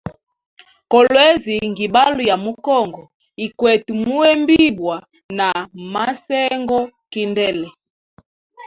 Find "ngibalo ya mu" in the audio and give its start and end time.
1.71-2.51